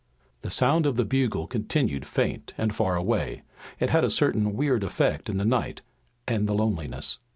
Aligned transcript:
The 0.41 0.49
sound 0.49 0.87
of 0.87 0.95
the 0.97 1.05
bugle 1.05 1.45
continued 1.45 2.07
faint 2.07 2.55
and 2.57 2.75
far 2.75 2.95
away. 2.95 3.43
It 3.79 3.91
had 3.91 4.03
a 4.03 4.09
certain 4.09 4.53
weird 4.55 4.83
effect 4.83 5.29
in 5.29 5.37
the 5.37 5.45
night 5.45 5.83
and 6.27 6.47
the 6.47 6.55
loneliness. 6.55 7.19